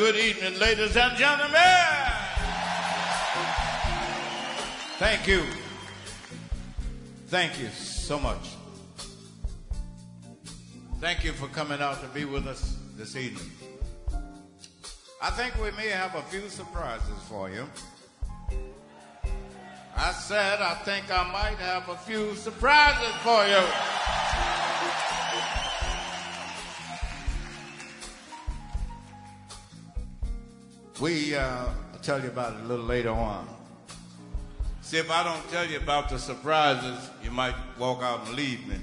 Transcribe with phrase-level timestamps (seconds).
[0.00, 1.60] good evening, ladies and gentlemen.
[4.98, 5.44] Thank you.
[7.26, 8.56] Thank you so much.
[11.00, 13.50] Thank you for coming out to be with us this evening.
[15.20, 17.66] I think we may have a few surprises for you.
[19.94, 23.99] I said I think I might have a few surprises for you.
[31.00, 33.48] We, uh, I'll tell you about it a little later on.
[34.82, 38.66] See, if I don't tell you about the surprises, you might walk out and leave
[38.66, 38.76] me.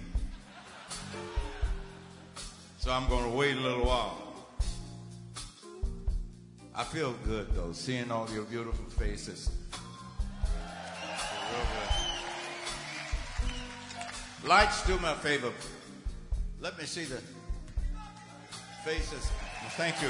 [2.80, 4.18] So I'm going to wait a little while.
[6.74, 9.52] I feel good, though, seeing all your beautiful faces.
[14.44, 15.52] Lights, do me a favor.
[16.62, 17.22] Let me see the
[18.84, 19.30] faces.
[19.76, 20.10] Thank you.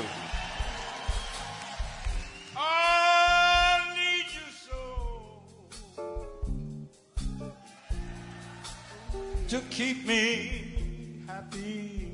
[9.48, 12.12] To keep me happy.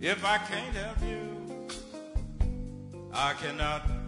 [0.00, 1.68] If I can't help you,
[3.12, 4.01] I cannot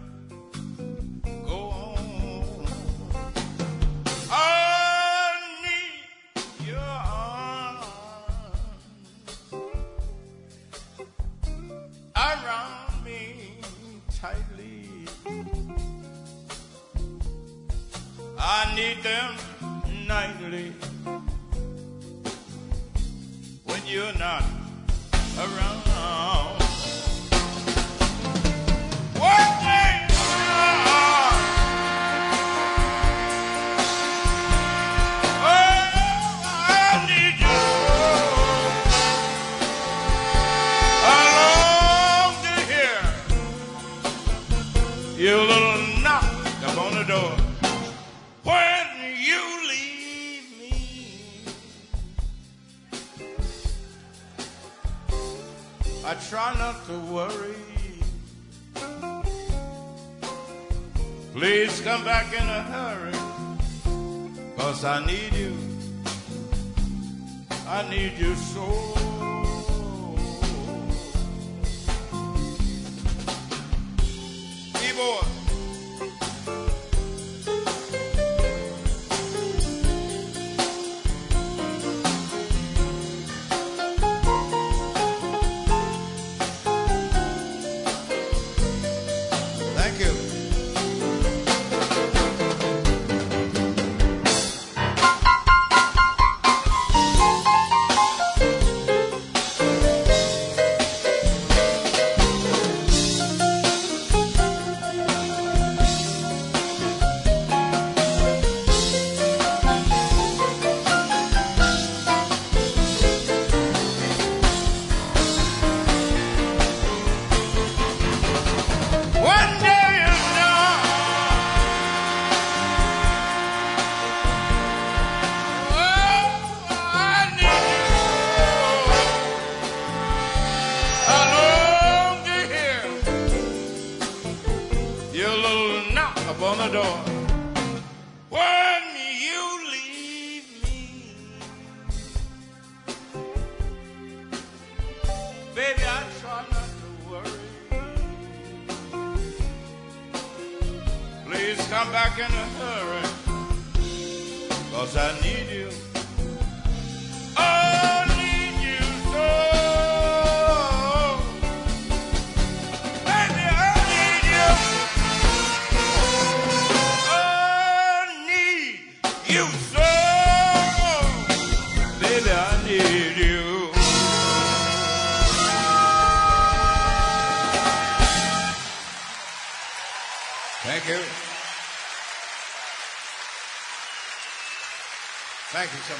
[185.51, 185.93] Thank you so.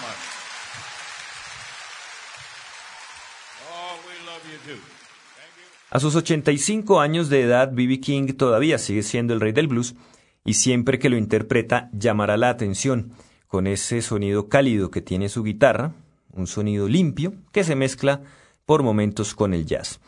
[3.71, 4.81] Oh, we love you too.
[5.91, 7.99] A sus 85 años de edad, B.B.
[7.99, 9.95] King todavía sigue siendo el rey del blues
[10.43, 13.13] y siempre que lo interpreta llamará la atención
[13.47, 15.93] con ese sonido cálido que tiene su guitarra,
[16.33, 18.23] un sonido limpio que se mezcla
[18.65, 19.99] por momentos con el jazz.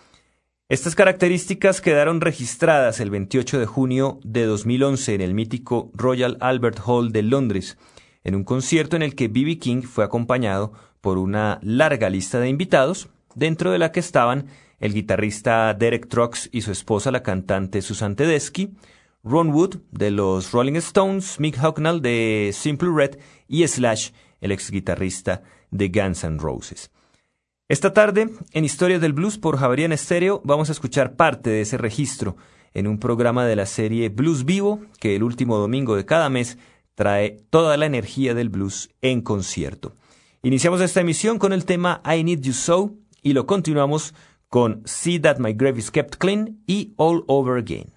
[0.68, 6.80] Estas características quedaron registradas el 28 de junio de 2011 en el mítico Royal Albert
[6.86, 7.78] Hall de Londres,
[8.28, 9.58] en un concierto en el que B.B.
[9.58, 14.48] King fue acompañado por una larga lista de invitados, dentro de la que estaban
[14.82, 18.76] el guitarrista Derek Trucks y su esposa, la cantante Susan Tedeschi,
[19.24, 24.10] Ron Wood de los Rolling Stones, Mick Hucknall de Simple Red y Slash,
[24.42, 25.42] el ex guitarrista
[25.72, 26.92] de Guns N' Roses.
[27.70, 31.78] Esta tarde, en Historias del Blues por Javerian Estéreo, vamos a escuchar parte de ese
[31.78, 32.36] registro
[32.74, 36.58] en un programa de la serie Blues Vivo, que el último domingo de cada mes
[36.98, 39.94] trae toda la energía del blues en concierto.
[40.42, 44.16] Iniciamos esta emisión con el tema I Need You So y lo continuamos
[44.50, 47.97] con See That My Grave Is Kept Clean y All Over Again.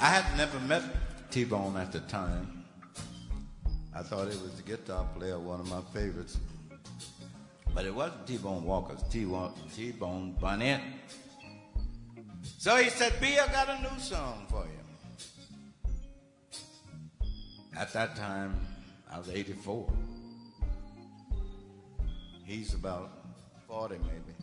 [0.00, 0.82] I had never met
[1.30, 2.64] T Bone at the time.
[3.94, 6.38] I thought he was the guitar player, one of my favorites.
[7.74, 10.80] But it wasn't T-Bone Walker, T-Bone Burnett.
[12.58, 14.80] So he said, B, I got a new song for you.
[17.76, 18.54] At that time,
[19.10, 19.92] I was 84.
[22.44, 23.10] He's about
[23.68, 24.34] 40 maybe.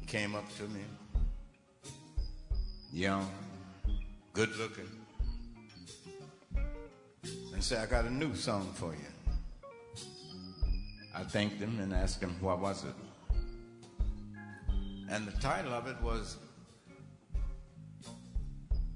[0.00, 0.80] He came up to me,
[2.92, 3.28] young,
[4.32, 4.88] good looking,
[7.52, 10.04] and said, I got a new song for you.
[11.14, 12.94] I thanked him and asked him what was it.
[15.10, 16.36] And the title of it was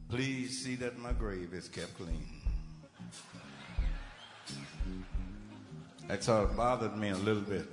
[0.08, 2.25] Please see that my grave is kept clean.
[6.06, 7.67] That sort of bothered me a little bit.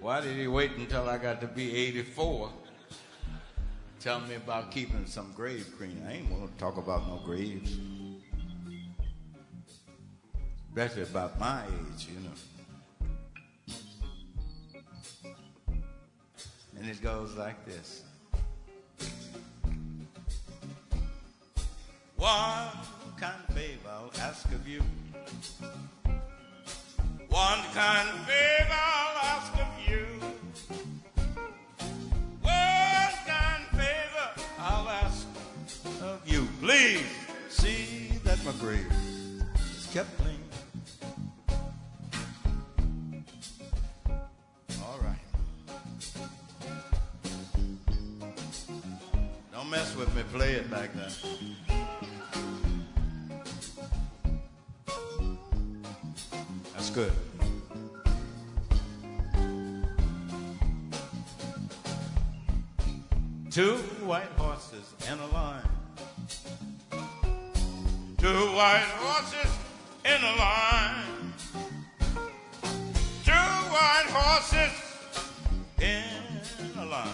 [0.00, 2.52] Why did he wait until I got to be 84?
[4.04, 6.04] Tell me about keeping some grave clean.
[6.06, 7.78] I ain't want to talk about no graves
[10.74, 12.32] especially about my age, you know.
[16.76, 18.02] And it goes like this.
[22.16, 22.70] One
[23.20, 24.82] kind of favor I'll ask of you.
[27.28, 28.93] One kind of favor
[38.44, 38.92] my grave
[39.76, 40.38] is kept clean.
[44.82, 45.16] All right.
[49.50, 50.90] Don't mess with me, play it back.
[56.74, 57.12] That's good.
[63.50, 63.78] Two
[68.24, 69.52] Two white horses
[70.02, 71.34] in a line.
[73.22, 73.32] Two
[73.74, 74.72] white horses
[75.78, 77.06] in a line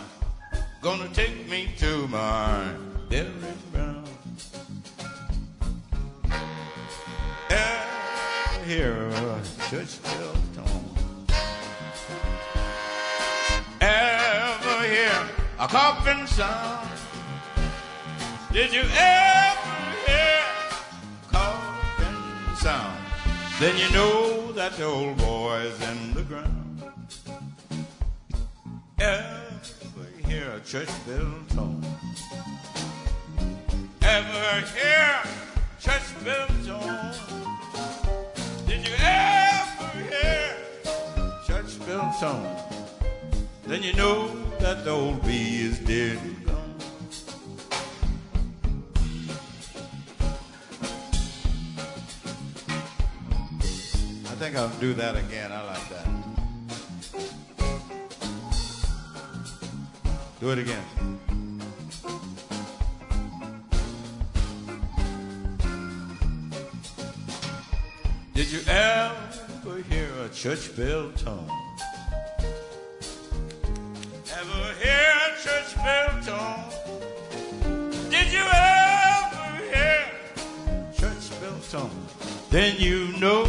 [0.81, 2.73] gonna take me to my
[3.09, 4.05] Derek Brown.
[7.51, 11.27] Ever hear a church bell tone?
[13.81, 16.89] Ever hear a coffin sound?
[18.53, 19.40] Did you ever
[23.61, 26.83] Then you know that the old boy's in the ground.
[28.99, 31.85] Ever hear a church bell tone?
[34.01, 35.21] Ever hear
[35.79, 37.13] church bell tone?
[38.67, 40.57] Did you ever hear
[41.47, 42.57] church bell tone?
[43.67, 44.29] Then you know
[44.61, 46.19] that the old bee is dead
[54.51, 55.53] think I'll do that again.
[55.53, 56.09] I like that.
[60.41, 60.83] Do it again.
[68.35, 71.49] Did you ever hear a church bell tone?
[74.33, 76.65] Ever hear a church bell tone?
[78.11, 80.07] Did you ever hear
[80.75, 82.07] a church bell tone?
[82.51, 83.45] Then you know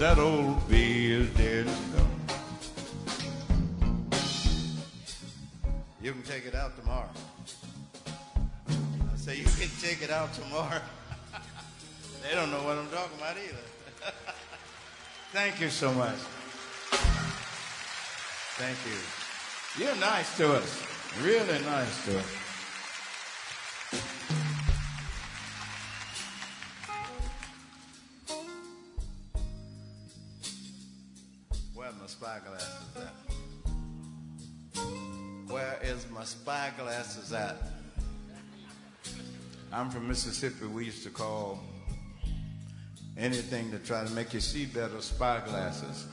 [0.00, 2.06] that old bee is dead and gone.
[6.00, 7.10] You can take it out tomorrow.
[8.66, 10.80] I say you can take it out tomorrow.
[12.22, 13.66] they don't know what I'm talking about either.
[15.32, 16.16] Thank you so much.
[18.56, 19.84] Thank you.
[19.84, 20.82] You're nice to us.
[21.22, 22.39] Really nice to us.
[39.80, 40.66] I'm from Mississippi.
[40.66, 41.58] We used to call
[43.16, 46.04] anything to try to make you see better spyglasses.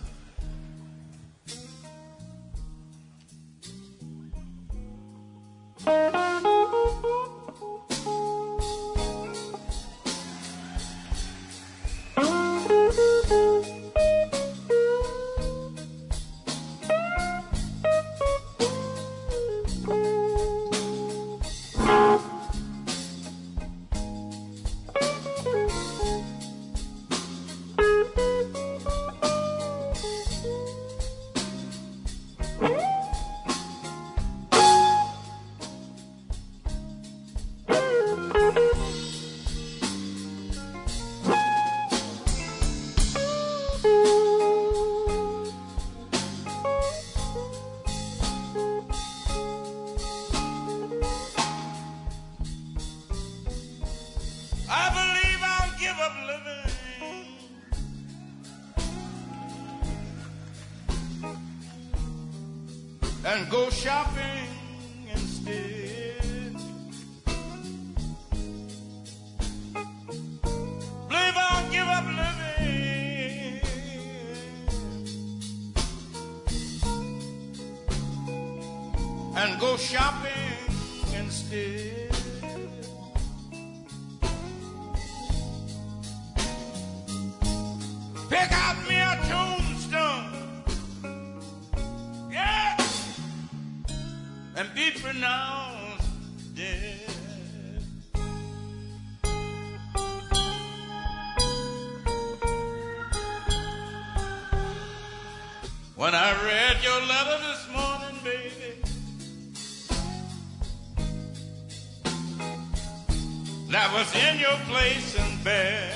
[113.69, 115.93] That was in your place in bed.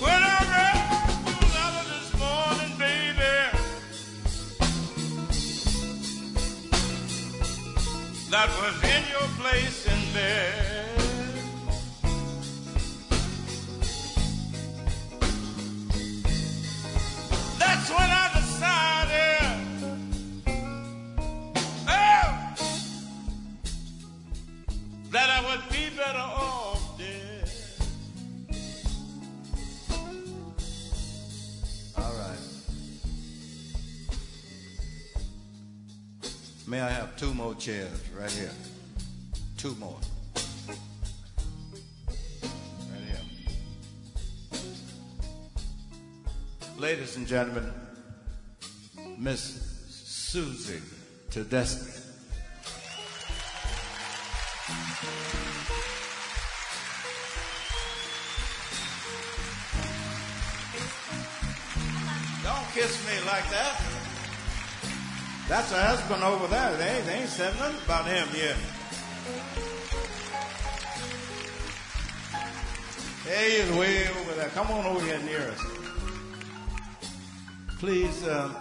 [0.00, 0.78] When I read
[1.26, 3.36] your letter this morning, baby,
[8.30, 10.67] that was in your place in bed.
[37.68, 38.50] Chairs right here?
[39.58, 39.98] Two more.
[42.90, 43.20] Right here.
[46.78, 47.70] Ladies and gentlemen,
[49.18, 49.42] Miss
[49.90, 50.80] Susie
[51.30, 51.97] Tedeschi.
[65.48, 66.76] That's her husband over there.
[66.76, 68.56] They, ain't- they ain't said nothing about him yet.
[73.24, 74.48] He is way over there.
[74.50, 75.62] Come on over here near us.
[77.78, 78.54] Please, um,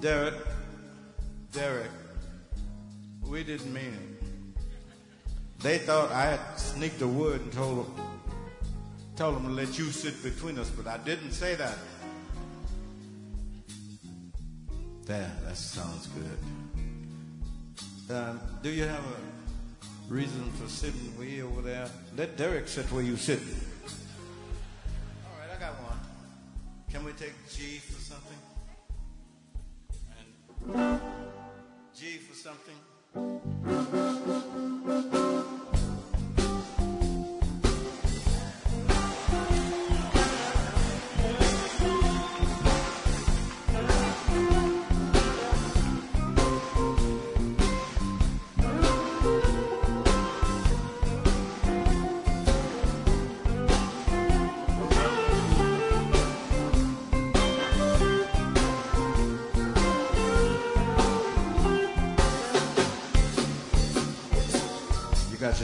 [0.00, 0.34] Derek.
[1.52, 1.90] Derek.
[3.22, 4.62] We didn't mean it.
[5.62, 7.94] They thought I had sneaked a word and told them,
[9.16, 11.76] told them to let you sit between us, but I didn't say that.
[15.10, 16.38] There, that sounds good.
[18.16, 19.16] Um, do you have a
[20.08, 21.88] reason for sitting way over there?
[22.16, 23.40] Let Derek sit where you sit.
[23.40, 25.98] All right, I got one.
[26.92, 28.38] Can we take G for something?
[30.76, 31.00] And
[31.92, 32.76] G for something?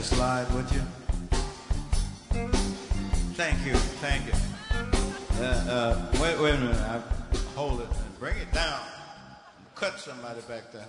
[0.07, 0.81] Slide with you?
[3.33, 4.33] Thank you, thank you.
[5.39, 6.77] Uh, uh, wait, wait a minute.
[6.77, 7.01] I
[7.55, 8.79] hold it and bring it down.
[9.75, 10.87] Cut somebody back there.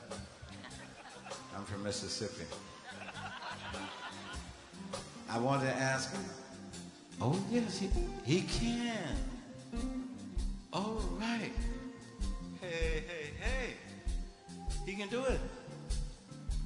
[1.57, 2.45] I'm from Mississippi.
[5.29, 6.25] I wanted to ask him.
[7.21, 7.91] Oh yes, he
[8.25, 9.17] he can.
[10.73, 11.51] All right.
[12.61, 13.75] Hey, hey, hey.
[14.87, 15.41] He can do it.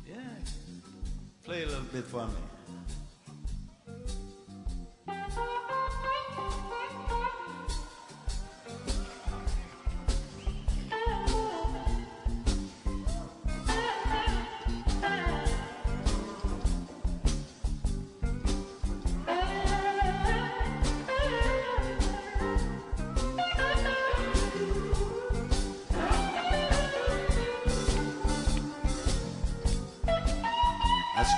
[0.06, 0.16] Yeah.
[1.44, 2.34] Play a little bit for me.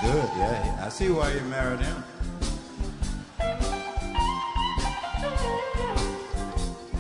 [0.03, 0.83] Good, yeah.
[0.85, 2.05] I see why you married him.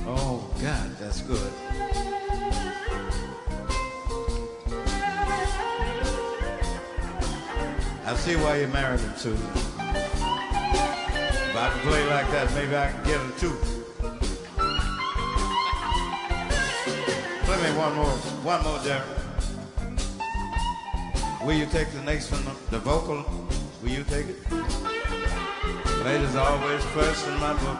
[0.06, 1.52] Oh, God, that's good.
[8.06, 9.46] I see why you married him, Susan.
[9.54, 9.76] If
[11.56, 13.56] I can play like that, maybe I can get him too.
[17.44, 19.23] Play me one more, one more, Derek.
[21.44, 23.22] Will you take the next one, the vocal?
[23.82, 24.50] Will you take it?
[26.02, 27.78] Ladies always first in my book.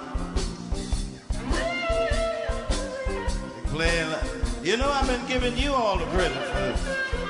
[3.72, 7.23] You you know I've been giving you all the credit for this.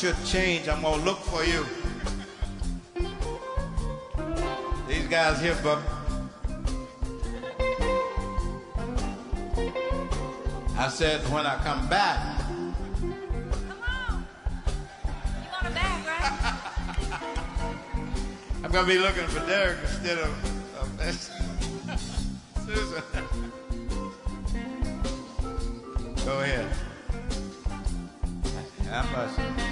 [0.00, 1.66] Should change, I'm gonna look for you.
[4.88, 5.82] These guys here, Buck.
[10.78, 14.24] I said when I come back, Come on.
[15.42, 16.32] You want a bag, right?
[18.64, 20.30] I'm gonna be looking for Derek instead of,
[20.80, 20.88] of
[22.64, 23.02] Susan.
[26.24, 26.66] Go ahead.
[28.88, 29.69] How much?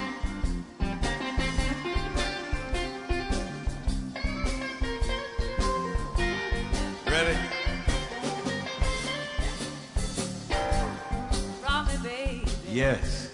[12.79, 13.27] Yes.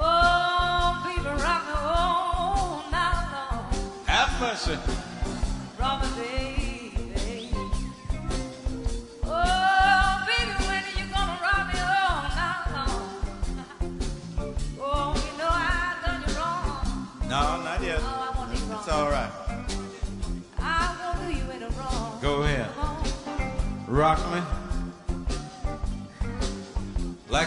[0.00, 4.06] Oh, baby, rock me all night long.
[4.06, 4.78] Have mercy.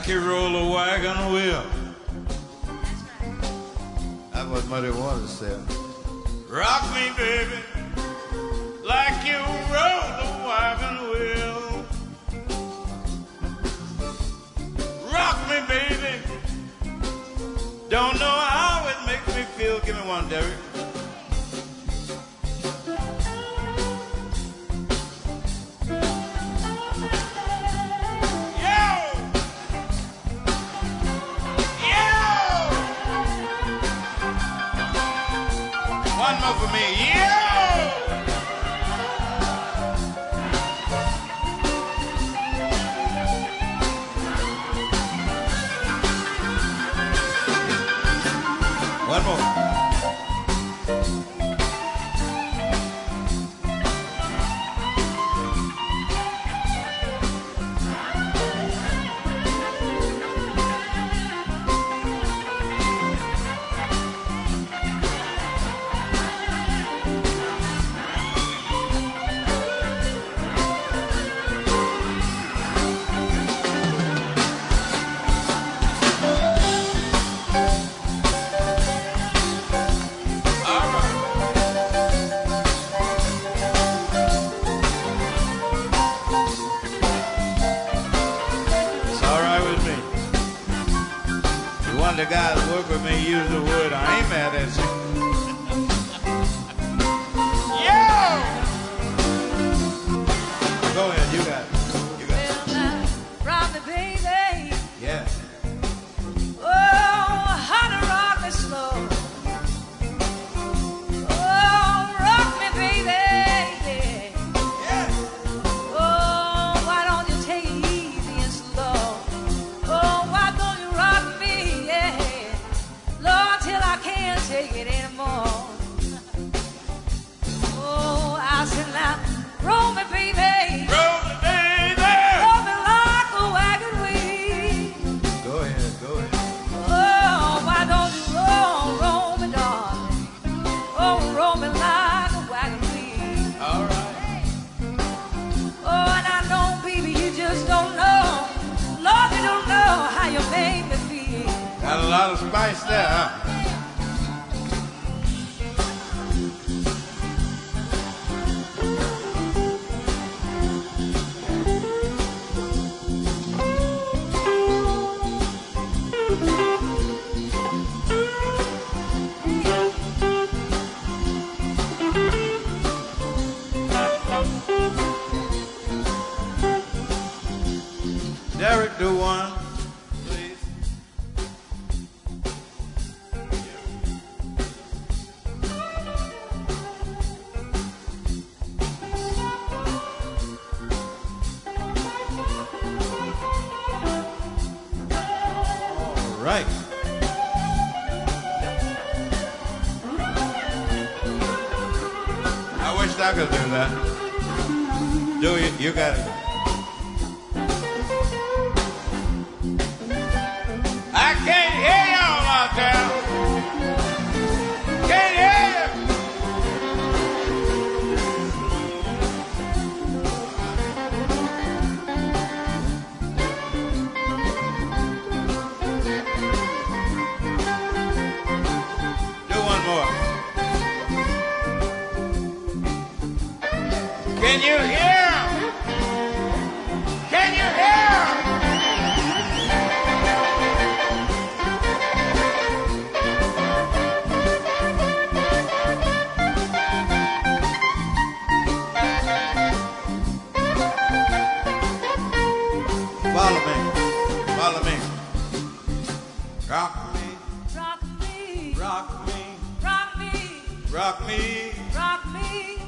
[0.08, 1.66] You roll a wagon wheel.
[2.64, 4.32] That's right.
[4.32, 5.60] That's what Muddy Waters said.
[6.50, 7.58] Rock me, baby,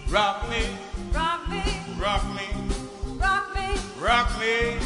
[0.09, 0.63] rock me,
[1.13, 1.61] Rock me.
[1.99, 2.47] rock me,
[3.17, 3.67] Rock me.
[3.99, 4.77] rock me,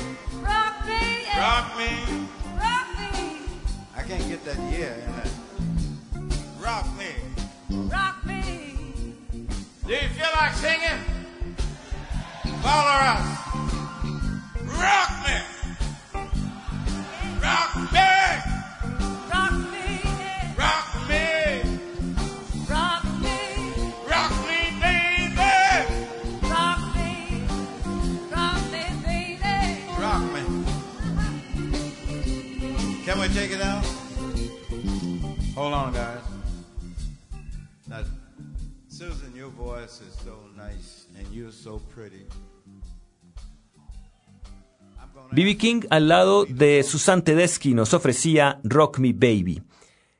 [0.41, 1.03] Rock me.
[1.37, 1.89] rock me.
[2.57, 3.39] Rock me.
[3.95, 5.31] I can't get that yeah in it.
[6.59, 7.11] Rock me.
[7.89, 8.75] rock me.
[9.85, 10.99] Do you feel like singing?
[12.61, 13.27] Follow us.
[14.79, 15.52] Rock me.
[33.33, 33.83] Take it out?
[35.55, 36.21] Hold on, guys.
[37.87, 38.03] Now,
[38.87, 42.27] Susan, your voice is so nice and you're so pretty.
[45.31, 45.57] B.B.
[45.57, 49.63] King al lado de Susan Tedeschi nos ofrecía Rock Me Baby.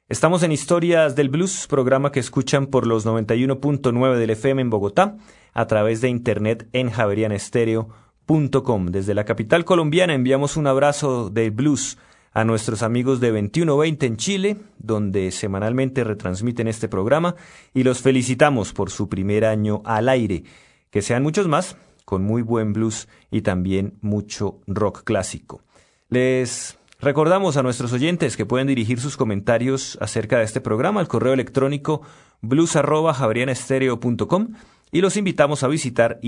[0.10, 5.18] Estamos en Historias del Blues, programa que escuchan por los 91.9 del FM en Bogotá,
[5.54, 8.88] a través de internet en javerianestereo.com.
[8.88, 11.98] Desde la capital colombiana enviamos un abrazo del blues
[12.34, 17.36] a nuestros amigos de 2120 en Chile, donde semanalmente retransmiten este programa,
[17.74, 20.44] y los felicitamos por su primer año al aire.
[20.90, 25.62] Que sean muchos más, con muy buen blues y también mucho rock clásico.
[26.10, 31.08] Les recordamos a nuestros oyentes que pueden dirigir sus comentarios acerca de este programa al
[31.08, 32.02] correo electrónico
[32.42, 34.50] blues@javerianestereo.com
[34.92, 36.20] y los invitamos a visitar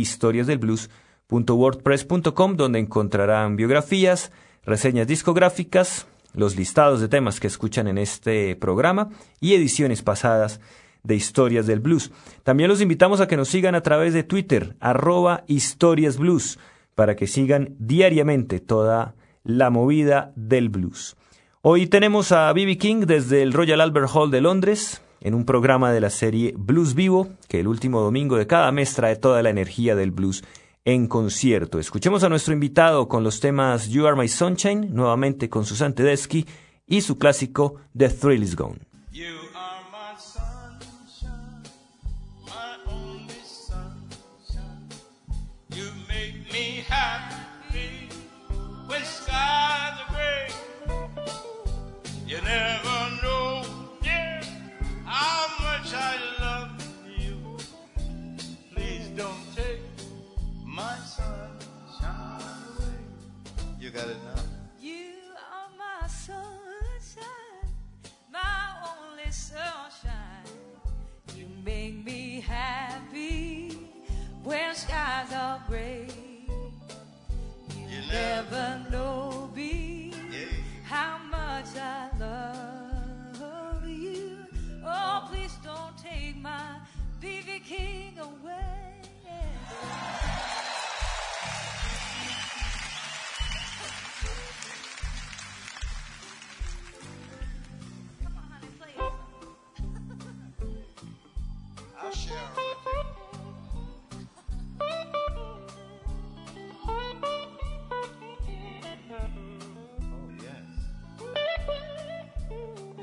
[1.29, 4.31] historiasdelblues.wordpress.com donde encontrarán biografías,
[4.65, 9.09] reseñas discográficas, los listados de temas que escuchan en este programa
[9.39, 10.59] y ediciones pasadas
[11.03, 12.11] de Historias del Blues.
[12.43, 16.59] También los invitamos a que nos sigan a través de Twitter, arroba Historias Blues,
[16.95, 21.15] para que sigan diariamente toda la movida del blues.
[21.61, 22.77] Hoy tenemos a B.B.
[22.77, 26.93] King desde el Royal Albert Hall de Londres, en un programa de la serie Blues
[26.93, 30.43] Vivo, que el último domingo de cada mes trae toda la energía del blues
[30.85, 31.79] en concierto.
[31.79, 36.45] Escuchemos a nuestro invitado con los temas You Are My Sunshine, nuevamente con Susan Tedeschi,
[36.87, 38.94] y su clásico The Thrill Is Gone.
[74.45, 76.07] where skies are gray.
[77.89, 80.13] You, never know me
[80.83, 84.37] how much I love you.
[84.85, 86.77] Oh, please don't take my
[87.19, 88.85] BB King away.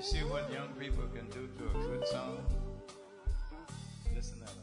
[0.02, 2.44] You see what young people can do to a good song?
[4.12, 4.54] Listen to them.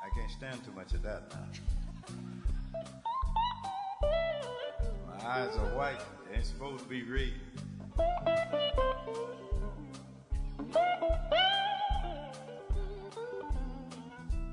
[0.00, 1.48] I can't stand too much of that now.
[5.08, 5.98] My eyes are white.
[6.30, 7.32] They ain't supposed to be red.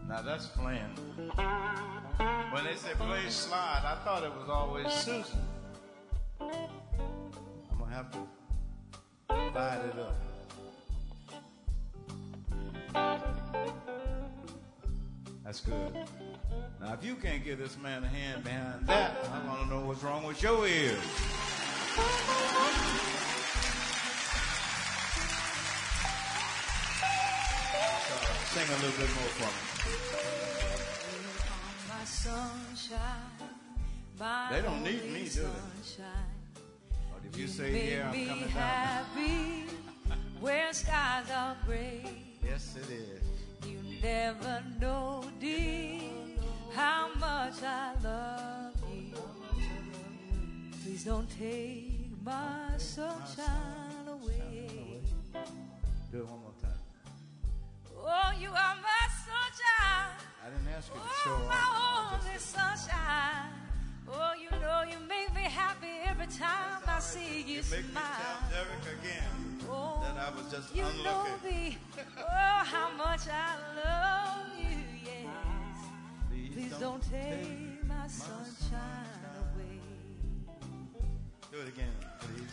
[0.09, 0.95] Now that's playing.
[2.49, 5.50] When they said play slide, I thought it was always Susan.
[8.01, 8.25] I'm gonna
[9.29, 10.15] have to light it up.
[15.43, 15.93] That's good.
[16.79, 19.81] Now, if you can't give this man a hand behind that, I want to know
[19.85, 20.97] what's wrong with your ears.
[28.07, 28.15] So,
[28.49, 29.53] sing a little bit more for me.
[34.49, 36.30] They don't need me, do they?
[37.33, 37.37] Sunshine.
[37.37, 37.37] me.
[37.37, 39.65] But if you say, Make yeah, I'm coming happy
[40.39, 42.03] where skies are gray.
[42.43, 43.69] Yes, it is.
[43.69, 45.99] You never know, dear,
[46.73, 49.15] how much I love you.
[50.83, 54.67] Please don't take my sunshine away.
[56.11, 56.71] Do it one more time.
[58.03, 60.17] Oh, you are my sunshine.
[60.43, 63.60] I didn't ask you to oh, show Oh, my only sunshine.
[64.13, 67.91] Oh, you know you make me happy every time I see you You make me
[67.91, 68.03] smile.
[68.51, 70.89] tell Derek again Oh, that I was just you know
[71.25, 71.49] unlucky.
[71.49, 71.77] me.
[72.19, 75.77] Oh, how much I love you, yes.
[76.53, 79.79] Please don't take my sunshine away.
[81.51, 82.51] Do it again, please.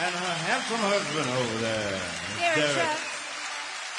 [0.00, 2.00] And her handsome husband over there.
[2.38, 2.56] Derek.
[2.56, 3.00] Derek.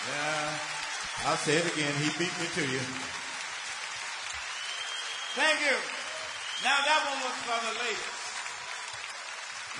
[0.07, 1.29] Yeah.
[1.29, 1.93] I'll say it again.
[2.01, 2.81] He beat me to you.
[5.35, 5.77] Thank you.
[6.63, 8.21] Now that one was for the ladies.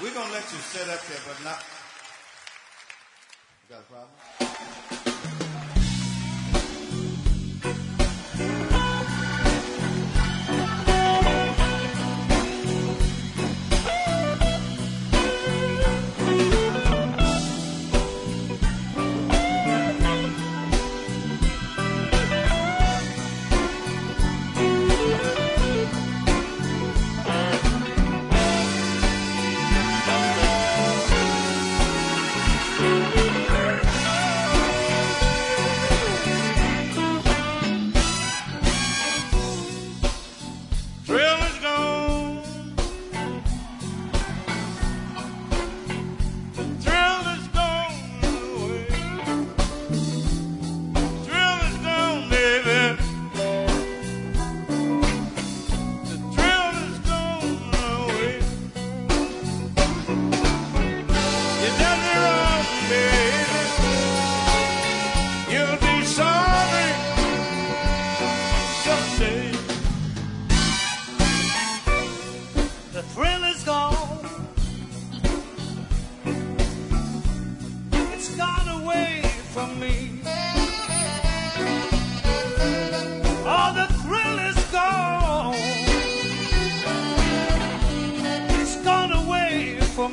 [0.02, 1.64] We're going to let you sit up there, but not.
[3.68, 4.41] You got a problem?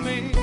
[0.00, 0.37] me.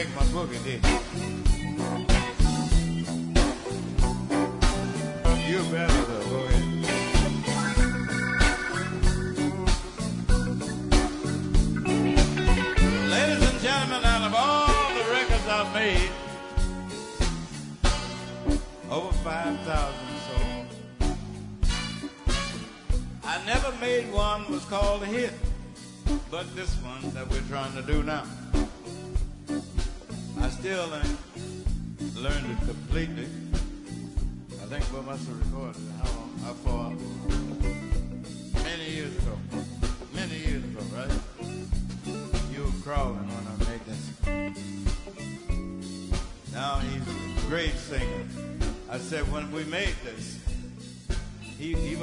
[0.00, 0.80] Tem que uma vender.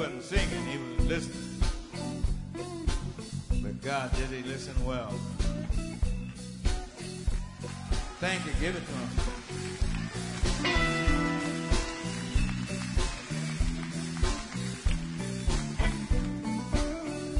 [0.08, 1.60] wasn't singing, he was listening.
[3.62, 5.10] But God, did he listen well?
[8.18, 8.52] Thank you.
[8.60, 9.08] Give it to him.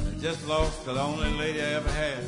[0.07, 2.23] I just lost the only lady I ever had.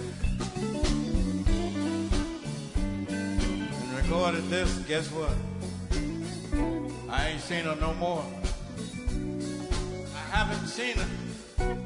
[2.99, 5.35] And recorded this, guess what?
[7.09, 8.40] I ain't seen her no more.
[10.41, 11.77] I haven't seen her.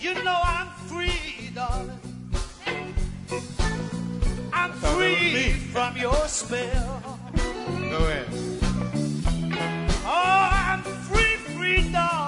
[0.00, 2.00] You know I'm free, darling.
[4.52, 7.20] I'm free from your spell.
[7.90, 8.26] Go ahead.
[10.04, 12.21] Oh, I'm free, free, darling.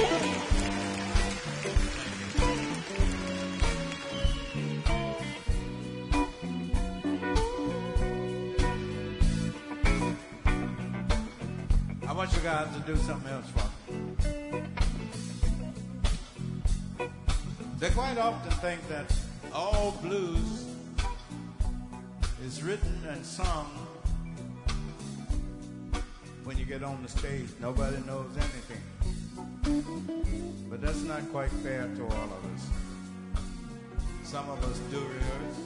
[0.00, 0.02] I
[12.12, 14.00] want you guys to do something else for me.
[17.78, 19.14] They quite often think that
[19.52, 20.64] all blues
[22.42, 23.66] is written and sung
[26.44, 27.48] when you get on the stage.
[27.60, 28.80] Nobody knows anything.
[30.68, 32.66] But that's not quite fair to all of us.
[34.24, 35.58] Some of us do rehearse.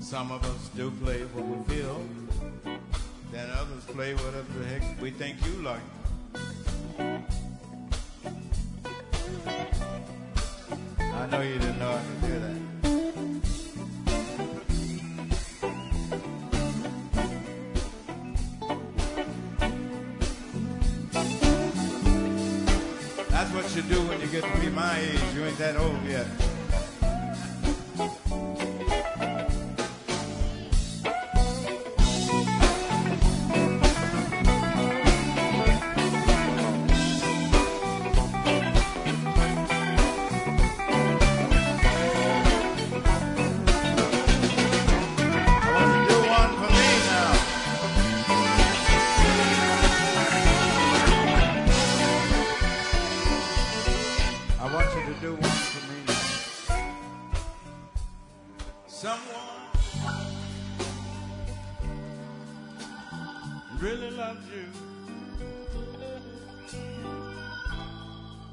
[0.00, 2.02] Some of us do play what we feel.
[3.32, 5.80] Then others play whatever the heck we think you like.
[10.98, 11.98] I know you didn't know
[25.60, 25.99] that old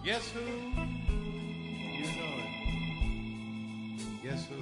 [0.08, 0.40] Guess who?
[0.40, 2.52] You know it.
[4.24, 4.60] Guess who?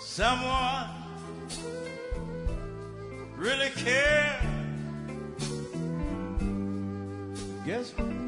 [0.00, 0.88] Someone
[3.36, 4.42] really cares.
[7.66, 8.25] Guess who?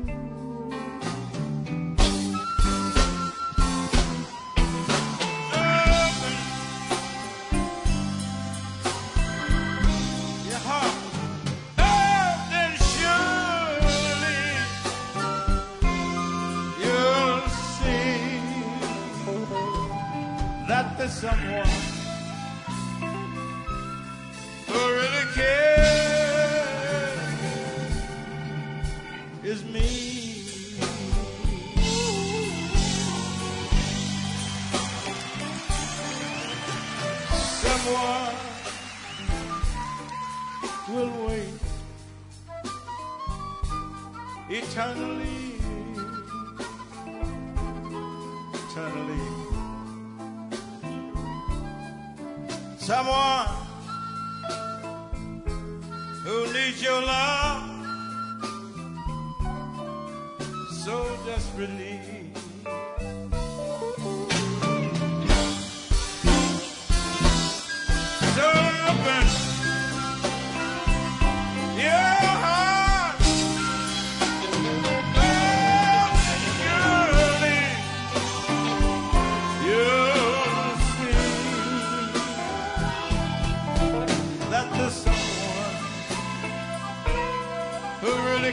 [21.21, 21.98] Someone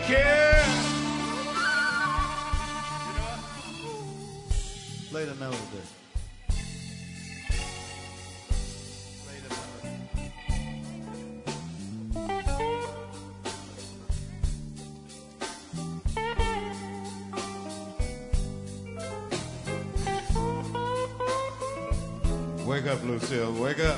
[0.08, 0.64] care.
[3.08, 3.40] You know what?
[5.10, 5.60] Play the melody.
[9.24, 9.96] Play the melody.
[22.66, 23.54] Wake up, Lucille.
[23.54, 23.95] Wake up.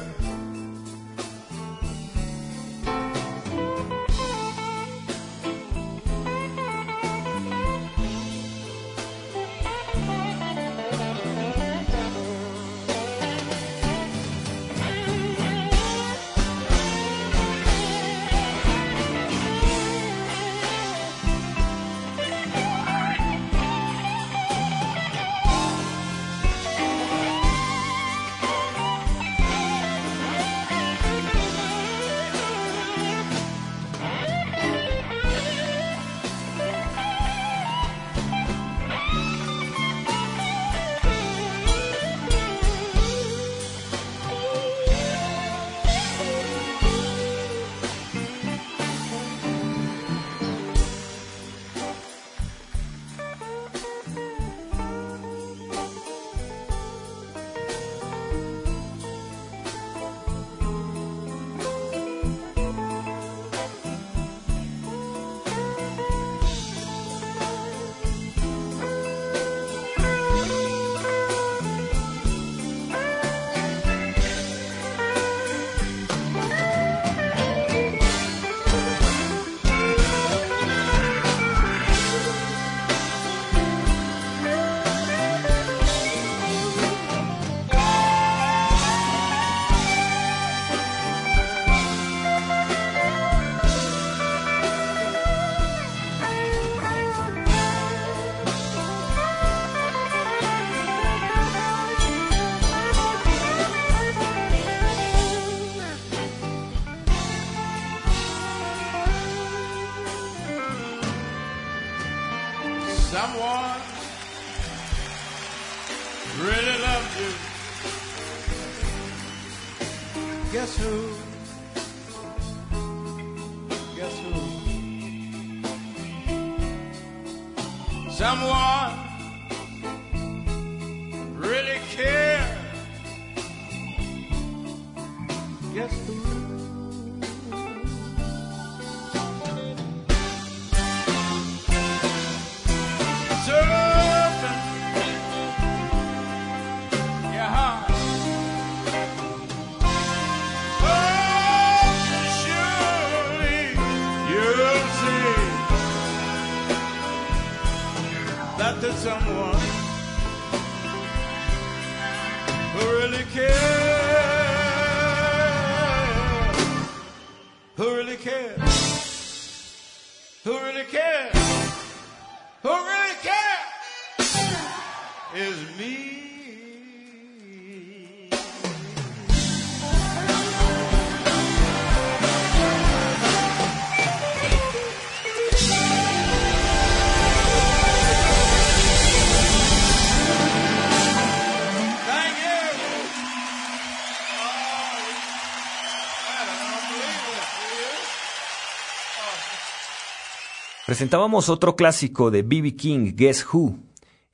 [200.87, 202.77] Presentábamos otro clásico de B.B.
[202.77, 203.77] King, Guess Who,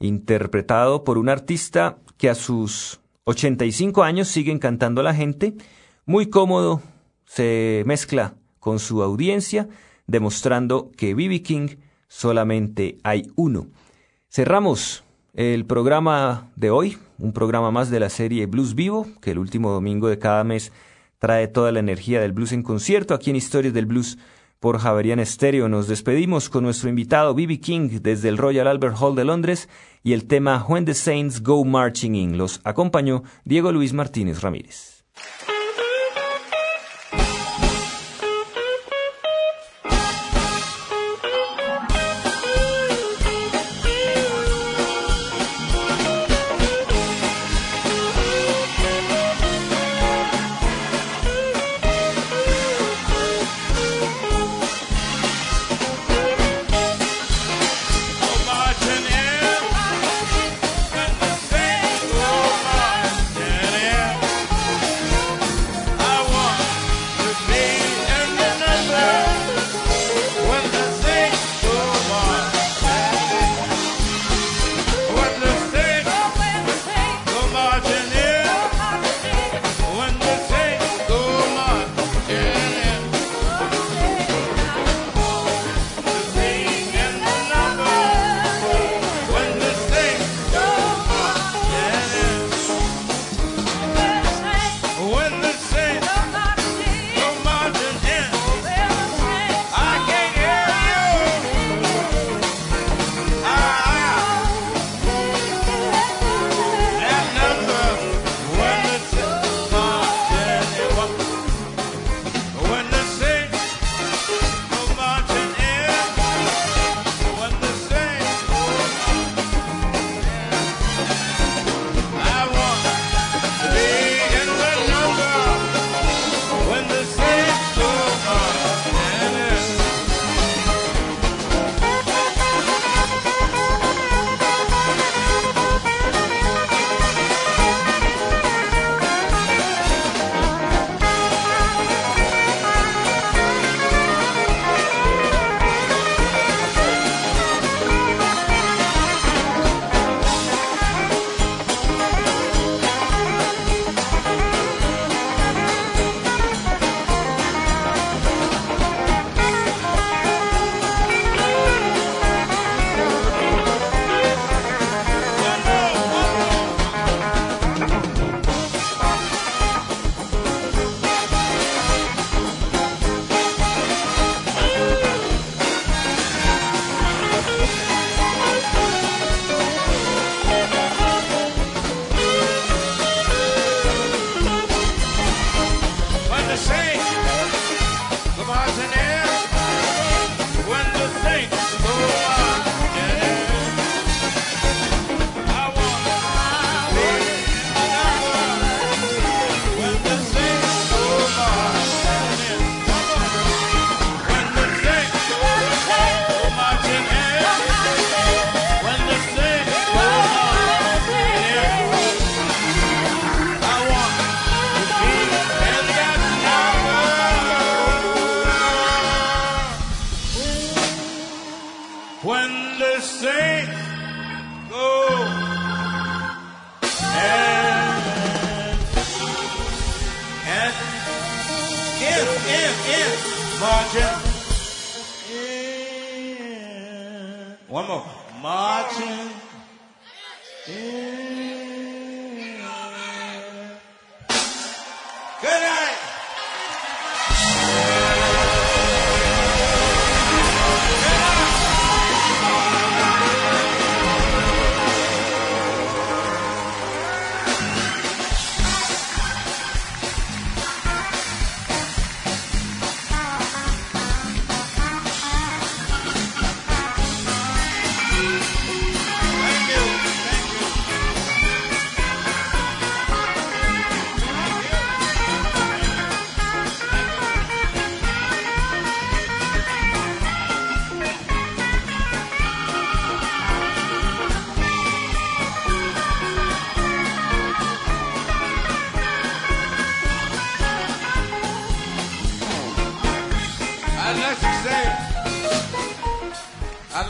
[0.07, 5.55] interpretado por un artista que a sus 85 años sigue encantando a la gente,
[6.05, 6.81] muy cómodo,
[7.25, 9.69] se mezcla con su audiencia,
[10.05, 11.41] demostrando que B.B.
[11.41, 11.67] King
[12.07, 13.67] solamente hay uno.
[14.29, 19.39] Cerramos el programa de hoy, un programa más de la serie Blues Vivo, que el
[19.39, 20.71] último domingo de cada mes
[21.17, 24.17] trae toda la energía del blues en concierto aquí en Historias del Blues
[24.63, 25.67] por Javerian Estéreo.
[25.67, 27.59] Nos despedimos con nuestro invitado B.B.
[27.59, 29.67] King desde el Royal Albert Hall de Londres
[30.03, 32.37] y el tema When the Saints Go Marching In.
[32.37, 35.03] Los acompañó Diego Luis Martínez Ramírez.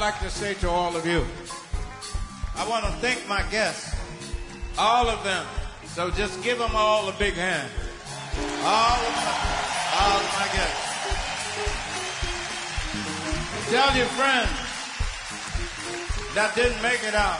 [0.03, 1.23] Like to say to all of you,
[2.57, 3.95] I want to thank my guests,
[4.77, 5.45] all of them.
[5.85, 7.71] So just give them all a big hand.
[8.65, 9.37] All of them,
[9.95, 10.83] all of my guests.
[13.71, 14.51] Tell your friends
[16.35, 17.39] that didn't make it out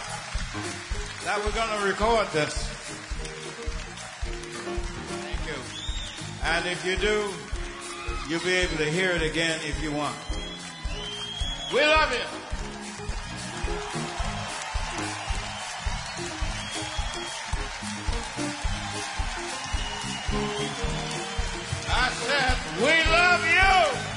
[1.26, 2.64] that we're going to record this.
[5.20, 5.60] Thank you.
[6.46, 7.28] And if you do,
[8.30, 10.16] you'll be able to hear it again if you want.
[11.74, 12.43] We love you.
[22.82, 24.13] We love you.